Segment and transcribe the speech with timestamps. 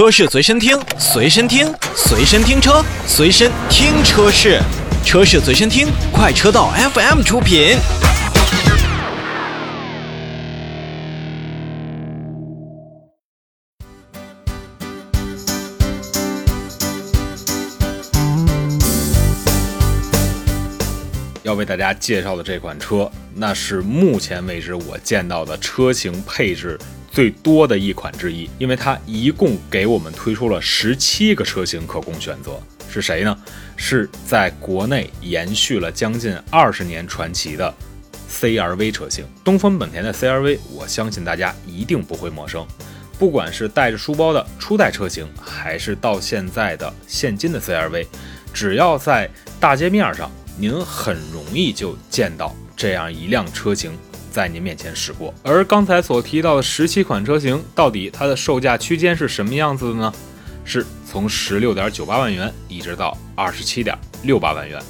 [0.00, 4.58] 车市随身听，随身听，随身听车，随身听车市，
[5.04, 7.76] 车市随身听，快车道 FM 出品。
[21.42, 26.78] 要为大家介绍的这款车，那是目前为止我见到的车型配置
[27.10, 32.60] 最多的一款之一，因为它一共给我们推出了十七个车型可供选择。
[32.88, 33.36] 是谁呢？
[33.76, 37.72] 是在国内延续了将近二十年传奇的
[38.28, 39.24] CRV 车型。
[39.44, 42.66] 东风本田的 CRV，我相信大家一定不会陌生。
[43.18, 48.06] 不管是带着书包的初代车型，还是到现在的现今的 CRV，
[48.52, 50.30] 只要在大街面上。
[50.58, 53.92] 您很容易就见到这样一辆车型
[54.30, 60.12] 在您面前驶过，而刚才所提到的十七款车型，到底它的售价区间是什么样子的呢？
[60.64, 64.80] 是从十六点九八万元一直到二十七点六八万元，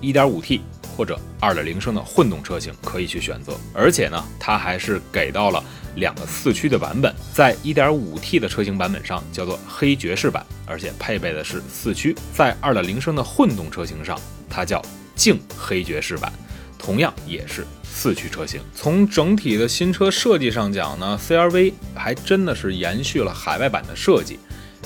[0.00, 0.60] 一点五 T
[0.96, 5.64] 或者二点零升的混动车型可以去选择，而且呢，它还是给到了
[5.96, 14.82] 两个四驱的版本，在一点五 T 的车型版本上叫做黑爵士版，而且配备的是四驱；在二点零升的混动车型上，它叫。
[15.16, 16.32] 净黑爵士版，
[16.80, 18.60] 同样也是四驱车型。
[18.74, 24.38] 从整体的新车设计上讲呢，CRV 还真的是延续了海外版的设计，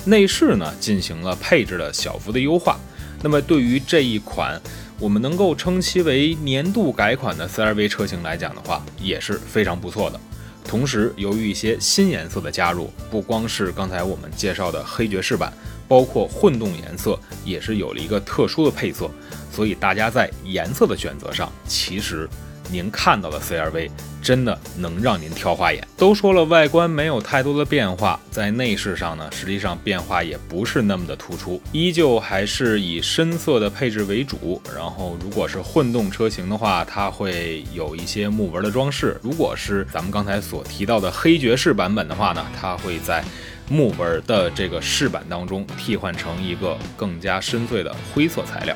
[0.03, 2.77] 内饰呢进行了配置的小幅的优化。
[3.23, 4.61] 那么对于这一款
[4.99, 10.19] 我们能够称其为年度改款的 CRV 车型来讲的话，也是非常不错的。
[10.63, 15.53] 同时，由于一些新颜色的加入，不光是刚才我们介绍的黑爵士版，
[15.87, 19.09] 包括混动颜色也是有了一个特殊的配色。
[19.51, 22.27] 所以大家在颜色的选择上，其实
[22.69, 23.89] 您看到的 CRV
[24.21, 25.87] 真的能让您挑花眼。
[25.95, 34.61] 都说了，外观没有太多的变化，在内饰上呢，实际上变化也不是那么的突出，依旧还是以深色的配置为主。
[34.75, 43.23] 然后，如果是混动车型的话，它会有一些木纹的装饰；如果是咱们刚才所提到的黑爵士版本的话呢，它会在
[43.69, 48.75] 木纹的这个饰板当中替换成一个更加深邃的灰色材料。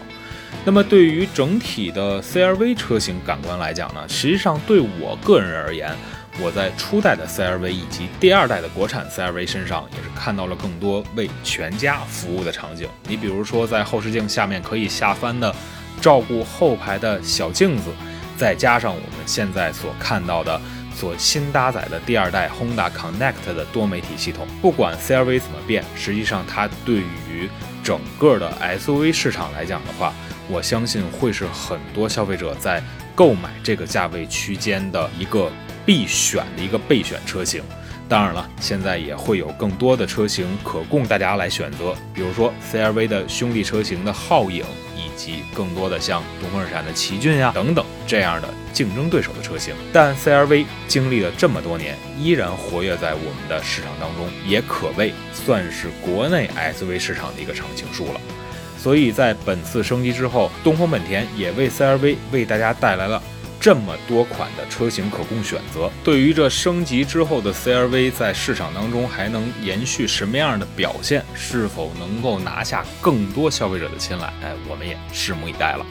[0.66, 5.96] 那么对于整体的 CRV 车型感官来讲呢，实际上对我个人而言，
[6.42, 12.90] 我在初代的 CRV 以及第二代的国产 CRV 身上也是看到了更多为全家服务的场景。
[13.08, 15.54] 你比如说，在后视镜下面可以下翻的
[16.02, 17.92] 照顾后排的小镜子，
[18.40, 20.60] 再加上我们现在所看到的
[20.96, 27.50] 所新搭载的第二代 Honda Connect 的多媒体系统，不管 CRV 怎么变，实际上它对于
[27.84, 30.14] 整个的 SUV 市场来讲的话，
[30.48, 32.82] 我相信会是很多消费者在
[33.14, 35.52] 购买这个价位区间的一个
[35.86, 37.62] 必选的一个备选车型。
[38.08, 44.64] 当然了，现在也会有更多的车型可供大家来选择，比如说 CRV 的兄弟车型的皓影，
[44.96, 49.76] 以及更多的像东风日产的奇骏呀等等这样的竞争对手的车型。
[49.94, 58.20] 但 CRV 经历了这么多年，依然活跃在我们的市场当中，也可谓算是国内 SUV 市场的一个常青树了。
[58.78, 63.22] 所以在本次升级之后，东风本田也为 CRV 为大家带来了
[63.60, 65.92] 这么多款的车型可供选择。
[66.02, 75.86] 对于这升级之后的 CRV 在市场当中还能延续什么样的表现，是否能够拿下更多消费者的青睐，哎，我们也拭目以待了。